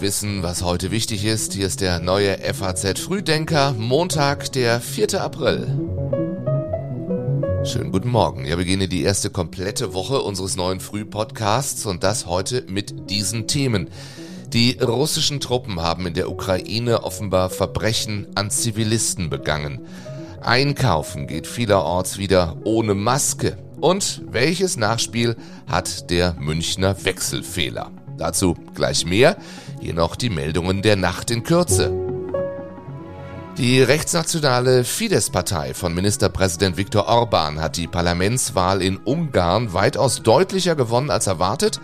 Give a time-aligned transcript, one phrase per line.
[0.00, 1.52] wissen, was heute wichtig ist.
[1.52, 5.20] Hier ist der neue FAZ Frühdenker, Montag, der 4.
[5.20, 5.66] April.
[7.64, 8.46] Schönen guten Morgen.
[8.46, 13.46] Ja, wir in die erste komplette Woche unseres neuen Frühpodcasts und das heute mit diesen
[13.46, 13.90] Themen.
[14.52, 19.80] Die russischen Truppen haben in der Ukraine offenbar Verbrechen an Zivilisten begangen.
[20.40, 23.58] Einkaufen geht vielerorts wieder ohne Maske.
[23.80, 25.36] Und welches Nachspiel
[25.66, 27.90] hat der Münchner Wechselfehler?
[28.20, 29.38] Dazu gleich mehr.
[29.80, 31.90] Hier noch die Meldungen der Nacht in Kürze.
[33.56, 41.10] Die rechtsnationale Fidesz-Partei von Ministerpräsident Viktor Orban hat die Parlamentswahl in Ungarn weitaus deutlicher gewonnen
[41.10, 41.80] als erwartet.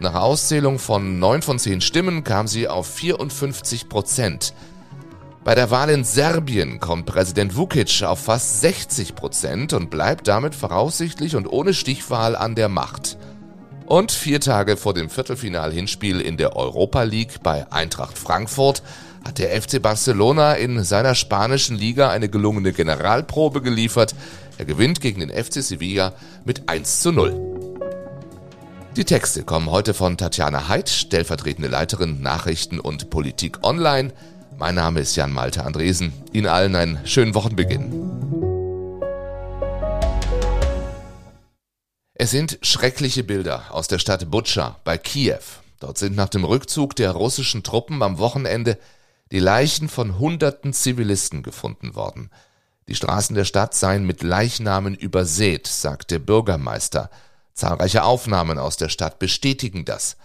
[0.00, 4.54] Nach Auszählung von 9 von 10 Stimmen kam sie auf 54 Prozent.
[5.44, 10.54] Bei der Wahl in Serbien kommt Präsident Vucic auf fast 60 Prozent und bleibt damit
[10.54, 13.18] voraussichtlich und ohne Stichwahl an der Macht.
[13.86, 18.82] Und vier Tage vor dem Viertelfinal-Hinspiel in der Europa League bei Eintracht Frankfurt
[19.24, 24.14] hat der FC Barcelona in seiner spanischen Liga eine gelungene Generalprobe geliefert.
[24.56, 26.14] Er gewinnt gegen den FC Sevilla
[26.44, 27.54] mit 1 zu 0.
[28.96, 34.12] Die Texte kommen heute von Tatjana Heid, stellvertretende Leiterin Nachrichten und Politik online.
[34.56, 36.12] Mein Name ist Jan Malte Andresen.
[36.32, 38.13] Ihnen allen einen schönen Wochenbeginn.
[42.24, 45.42] Es sind schreckliche Bilder aus der Stadt Butscha bei Kiew.
[45.78, 48.78] Dort sind nach dem Rückzug der russischen Truppen am Wochenende
[49.30, 52.30] die Leichen von hunderten Zivilisten gefunden worden.
[52.88, 57.10] Die Straßen der Stadt seien mit Leichnamen übersät, sagt der Bürgermeister.
[57.52, 60.16] Zahlreiche Aufnahmen aus der Stadt bestätigen das.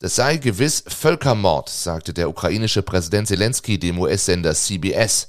[0.00, 5.28] Es sei gewiss Völkermord, sagte der ukrainische Präsident Zelensky dem US-Sender CBS.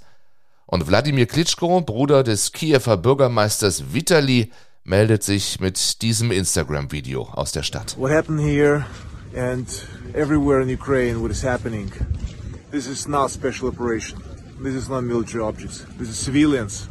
[0.67, 7.63] Und Wladimir Klitschko, Bruder des Kiewer Bürgermeisters Vitali, meldet sich mit diesem Instagram-Video aus der
[7.63, 7.95] Stadt.
[7.97, 8.85] What happened here
[9.35, 9.67] and
[10.13, 11.91] everywhere in Ukraine, what is happening,
[12.71, 14.21] this is not special operation.
[14.61, 15.85] This is not military objects.
[15.97, 16.87] This is civilians.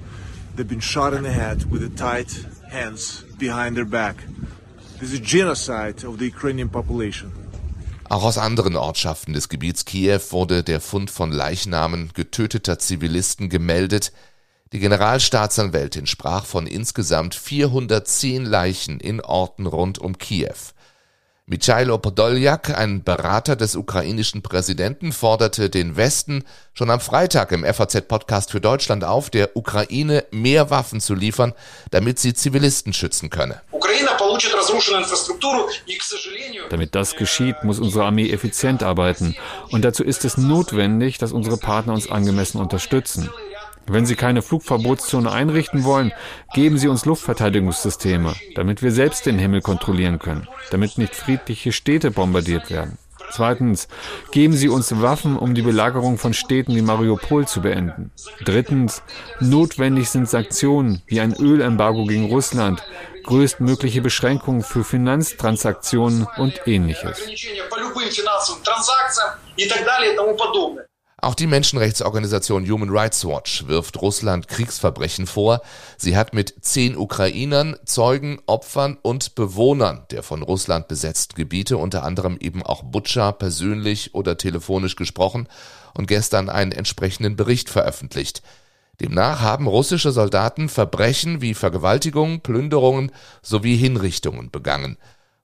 [0.56, 2.28] They've been shot in the head with the tight
[2.70, 4.16] hands behind their back.
[5.00, 7.32] This is genocide of the Ukrainian population.
[8.08, 14.12] Auch aus anderen Ortschaften des Gebiets Kiew wurde der Fund von Leichnamen getöteter Zivilisten gemeldet.
[14.72, 20.56] Die Generalstaatsanwältin sprach von insgesamt 410 Leichen in Orten rund um Kiew.
[21.44, 28.50] Michailo Podoljak, ein Berater des ukrainischen Präsidenten, forderte den Westen schon am Freitag im FAZ-Podcast
[28.50, 31.52] für Deutschland auf, der Ukraine mehr Waffen zu liefern,
[31.90, 33.60] damit sie Zivilisten schützen könne.
[36.70, 39.36] Damit das geschieht, muss unsere Armee effizient arbeiten.
[39.70, 43.28] Und dazu ist es notwendig, dass unsere Partner uns angemessen unterstützen.
[43.86, 46.12] Wenn Sie keine Flugverbotszone einrichten wollen,
[46.54, 52.10] geben Sie uns Luftverteidigungssysteme, damit wir selbst den Himmel kontrollieren können, damit nicht friedliche Städte
[52.10, 52.98] bombardiert werden.
[53.32, 53.88] Zweitens,
[54.30, 58.10] geben Sie uns Waffen, um die Belagerung von Städten wie Mariupol zu beenden.
[58.44, 59.02] Drittens,
[59.40, 62.82] notwendig sind Sanktionen wie ein Ölembargo gegen Russland,
[63.24, 67.22] größtmögliche Beschränkungen für Finanztransaktionen und ähnliches.
[71.24, 75.62] Auch die Menschenrechtsorganisation Human Rights Watch wirft Russland Kriegsverbrechen vor.
[75.96, 82.02] Sie hat mit zehn Ukrainern, Zeugen, Opfern und Bewohnern der von Russland besetzten Gebiete, unter
[82.02, 85.46] anderem eben auch Butscha, persönlich oder telefonisch gesprochen
[85.94, 88.42] und gestern einen entsprechenden Bericht veröffentlicht.
[89.00, 93.12] Demnach haben russische Soldaten Verbrechen wie Vergewaltigungen, Plünderungen
[93.42, 94.98] sowie Hinrichtungen begangen.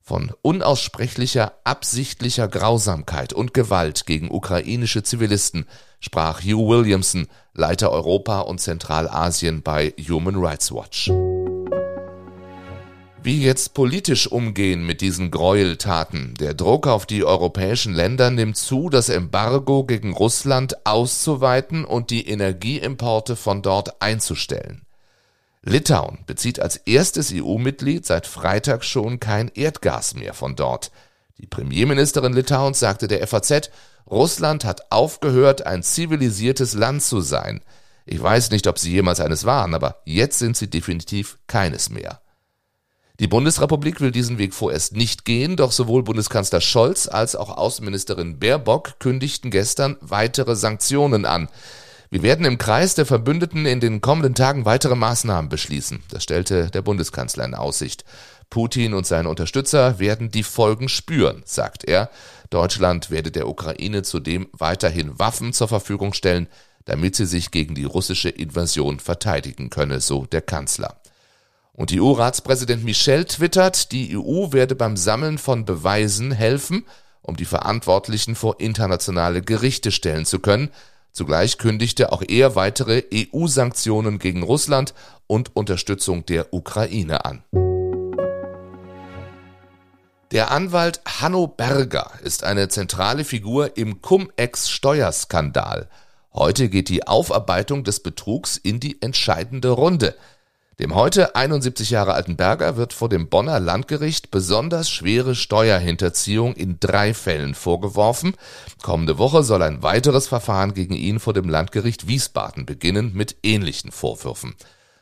[0.08, 5.66] Von unaussprechlicher, absichtlicher Grausamkeit und Gewalt gegen ukrainische Zivilisten
[6.00, 11.10] sprach Hugh Williamson, Leiter Europa und Zentralasien bei Human Rights Watch.
[13.22, 16.32] Wie jetzt politisch umgehen mit diesen Gräueltaten?
[16.40, 22.26] Der Druck auf die europäischen Länder nimmt zu, das Embargo gegen Russland auszuweiten und die
[22.26, 24.87] Energieimporte von dort einzustellen.
[25.68, 30.90] Litauen bezieht als erstes EU-Mitglied seit Freitag schon kein Erdgas mehr von dort.
[31.38, 33.70] Die Premierministerin Litauens sagte der FAZ,
[34.10, 37.60] Russland hat aufgehört, ein zivilisiertes Land zu sein.
[38.06, 42.20] Ich weiß nicht, ob sie jemals eines waren, aber jetzt sind sie definitiv keines mehr.
[43.20, 48.38] Die Bundesrepublik will diesen Weg vorerst nicht gehen, doch sowohl Bundeskanzler Scholz als auch Außenministerin
[48.38, 51.48] Baerbock kündigten gestern weitere Sanktionen an.
[52.10, 56.02] Wir werden im Kreis der Verbündeten in den kommenden Tagen weitere Maßnahmen beschließen.
[56.10, 58.04] Das stellte der Bundeskanzler in Aussicht.
[58.48, 62.08] Putin und seine Unterstützer werden die Folgen spüren, sagt er.
[62.48, 66.48] Deutschland werde der Ukraine zudem weiterhin Waffen zur Verfügung stellen,
[66.86, 70.96] damit sie sich gegen die russische Invasion verteidigen könne, so der Kanzler.
[71.74, 76.84] Und EU-Ratspräsident Michel twittert, die EU werde beim Sammeln von Beweisen helfen
[77.28, 80.70] um die Verantwortlichen vor internationale Gerichte stellen zu können.
[81.12, 84.94] Zugleich kündigte auch er weitere EU-Sanktionen gegen Russland
[85.26, 87.42] und Unterstützung der Ukraine an.
[90.30, 95.88] Der Anwalt Hanno Berger ist eine zentrale Figur im Cum-Ex-Steuerskandal.
[96.34, 100.14] Heute geht die Aufarbeitung des Betrugs in die entscheidende Runde.
[100.80, 106.78] Dem heute 71 Jahre alten Berger wird vor dem Bonner Landgericht besonders schwere Steuerhinterziehung in
[106.78, 108.34] drei Fällen vorgeworfen.
[108.80, 113.90] Kommende Woche soll ein weiteres Verfahren gegen ihn vor dem Landgericht Wiesbaden beginnen mit ähnlichen
[113.90, 114.54] Vorwürfen.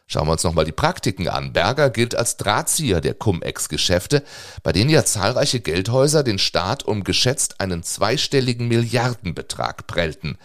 [0.06, 1.52] Schauen wir uns nochmal die Praktiken an.
[1.52, 4.22] Berger gilt als Drahtzieher der Cum-Ex-Geschäfte,
[4.62, 10.38] bei denen ja zahlreiche Geldhäuser den Staat um geschätzt einen zweistelligen Milliardenbetrag prellten.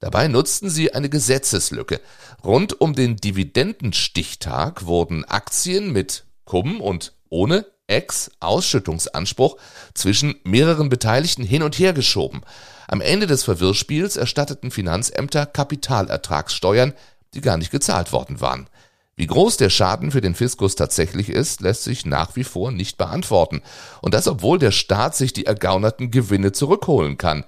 [0.00, 2.00] Dabei nutzten sie eine Gesetzeslücke.
[2.42, 9.56] Rund um den Dividendenstichtag wurden Aktien mit Cum und ohne Ex-Ausschüttungsanspruch
[9.94, 12.40] zwischen mehreren Beteiligten hin und her geschoben.
[12.88, 16.94] Am Ende des Verwirrspiels erstatteten Finanzämter Kapitalertragssteuern,
[17.34, 18.68] die gar nicht gezahlt worden waren.
[19.16, 22.96] Wie groß der Schaden für den Fiskus tatsächlich ist, lässt sich nach wie vor nicht
[22.96, 23.60] beantworten.
[24.00, 27.44] Und das, obwohl der Staat sich die ergaunerten Gewinne zurückholen kann.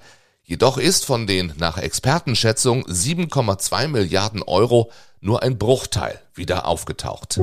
[0.53, 4.91] Jedoch ist von den nach Expertenschätzung 7,2 Milliarden Euro
[5.23, 7.41] nur ein Bruchteil wieder aufgetaucht.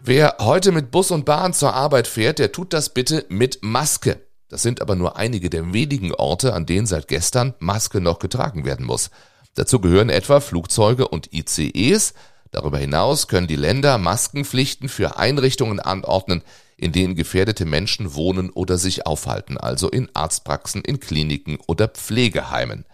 [0.00, 4.22] Wer heute mit Bus und Bahn zur Arbeit fährt, der tut das bitte mit Maske.
[4.48, 8.64] Das sind aber nur einige der wenigen Orte, an denen seit gestern Maske noch getragen
[8.64, 9.10] werden muss.
[9.56, 12.14] Dazu gehören etwa Flugzeuge und ICEs.
[12.54, 16.42] Darüber hinaus können die Länder Maskenpflichten für Einrichtungen anordnen,
[16.76, 22.84] in denen gefährdete Menschen wohnen oder sich aufhalten, also in Arztpraxen, in Kliniken oder Pflegeheimen.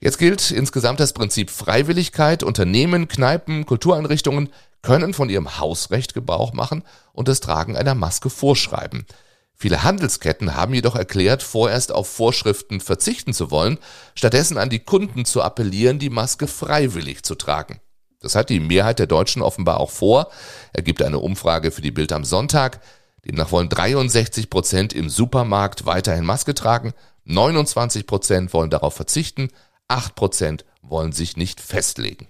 [0.00, 2.42] Jetzt gilt insgesamt das Prinzip Freiwilligkeit.
[2.42, 4.48] Unternehmen, Kneipen, Kultureinrichtungen
[4.82, 6.82] können von ihrem Hausrecht Gebrauch machen
[7.12, 9.06] und das Tragen einer Maske vorschreiben.
[9.54, 13.78] Viele Handelsketten haben jedoch erklärt, vorerst auf Vorschriften verzichten zu wollen,
[14.16, 17.78] stattdessen an die Kunden zu appellieren, die Maske freiwillig zu tragen.
[18.24, 20.30] Das hat die Mehrheit der Deutschen offenbar auch vor,
[20.72, 22.80] ergibt eine Umfrage für die Bild am Sonntag.
[23.24, 26.92] Demnach wollen 63 Prozent im Supermarkt weiterhin Maske tragen,
[27.24, 29.48] 29 Prozent wollen darauf verzichten,
[29.88, 32.26] 8 Prozent wollen sich nicht festlegen.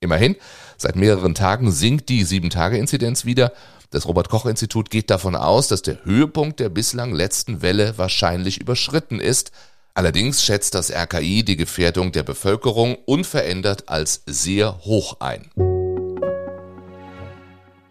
[0.00, 0.36] Immerhin,
[0.76, 3.52] seit mehreren Tagen sinkt die 7-Tage-Inzidenz wieder
[3.90, 8.60] das Robert Koch Institut geht davon aus, dass der Höhepunkt der bislang letzten Welle wahrscheinlich
[8.60, 9.52] überschritten ist.
[9.96, 15.50] Allerdings schätzt das RKI die Gefährdung der Bevölkerung unverändert als sehr hoch ein.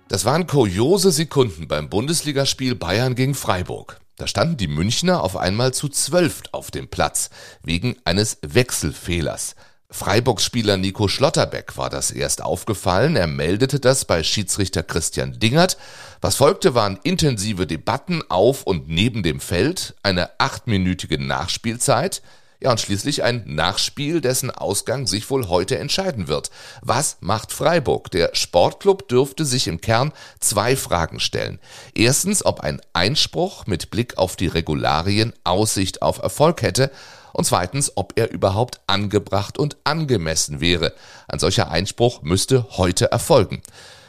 [0.07, 3.99] Das waren kuriose Sekunden beim Bundesligaspiel Bayern gegen Freiburg.
[4.17, 7.31] Da standen die Münchner auf einmal zu zwölf auf dem Platz,
[7.63, 9.55] wegen eines Wechselfehlers.
[9.91, 13.15] Freiburgs-Spieler Nico Schlotterbeck war das erst aufgefallen.
[13.15, 15.77] Er meldete das bei Schiedsrichter Christian Dingert.
[16.21, 22.21] Was folgte, waren intensive Debatten auf und neben dem Feld, eine achtminütige Nachspielzeit,
[22.59, 26.51] ja und schließlich ein Nachspiel, dessen Ausgang sich wohl heute entscheiden wird.
[26.81, 28.11] Was macht Freiburg?
[28.11, 31.59] Der Sportclub dürfte sich im Kern zwei Fragen stellen.
[31.93, 36.91] Erstens, ob ein Einspruch mit Blick auf die Regularien Aussicht auf Erfolg hätte
[37.33, 40.93] und zweitens, ob er überhaupt angebracht und angemessen wäre.
[41.27, 43.61] Ein solcher Einspruch müsste heute erfolgen.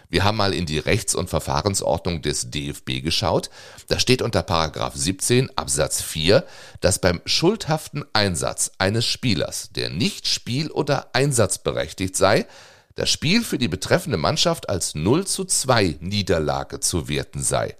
[0.09, 3.51] Wir haben mal in die Rechts- und Verfahrensordnung des DFB geschaut.
[3.89, 6.45] Da steht unter Paragraph 17 Absatz 4,
[6.81, 12.47] dass beim schuldhaften Einsatz eines Spielers, der nicht spiel- oder einsatzberechtigt sei,
[12.95, 17.77] das Spiel für die betreffende Mannschaft als 0 zu 2 Niederlage zu werten sei.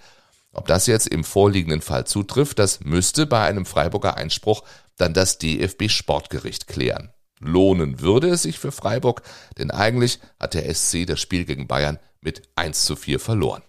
[0.53, 4.63] Ob das jetzt im vorliegenden Fall zutrifft, das müsste bei einem Freiburger Einspruch
[4.97, 7.11] dann das DFB Sportgericht klären.
[7.41, 9.23] Lohnen würde es sich für Freiburg,
[9.59, 13.63] denn eigentlich hat der SC das Spiel gegen Bayern mit 1 zu 4 verloren.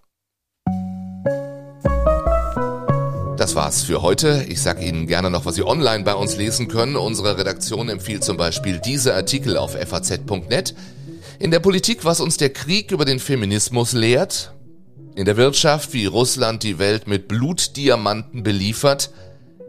[3.37, 4.45] Das war's für heute.
[4.49, 6.95] Ich sage Ihnen gerne noch, was Sie online bei uns lesen können.
[6.95, 10.73] Unsere Redaktion empfiehlt zum Beispiel diese Artikel auf faz.net.
[11.37, 14.53] In der Politik, was uns der Krieg über den Feminismus lehrt.
[15.15, 19.11] In der Wirtschaft, wie Russland die Welt mit Blutdiamanten beliefert.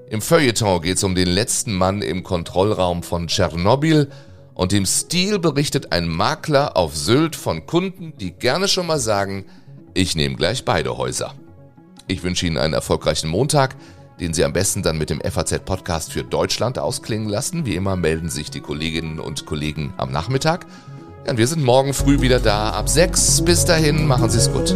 [0.09, 4.09] Im Feuilleton geht es um den letzten Mann im Kontrollraum von Tschernobyl
[4.58, 9.44] und im Stil berichtet ein Makler auf Sylt von Kunden, die gerne schon mal sagen,
[9.94, 11.32] ich nehme gleich beide Häuser.
[12.08, 13.76] Ich wünsche Ihnen einen erfolgreichen Montag,
[14.18, 17.66] den Sie am besten dann mit dem FAZ-Podcast für Deutschland ausklingen lassen.
[17.66, 20.66] Wie immer melden sich die Kolleginnen und Kollegen am Nachmittag.
[21.24, 23.42] Ja, wir sind morgen früh wieder da ab 6.
[23.42, 24.74] Bis dahin, machen Sie es gut.